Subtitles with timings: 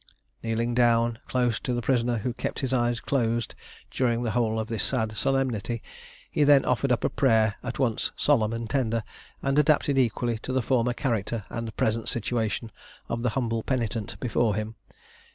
[0.41, 3.53] Kneeling down close to the prisoner, who kept his eyes closed
[3.91, 5.83] during the whole of this sad solemnity,
[6.31, 9.03] he then offered up a prayer at once solemn and tender,
[9.43, 12.71] and adapted equally to the former character and present situation
[13.09, 14.73] of the humble penitent before him.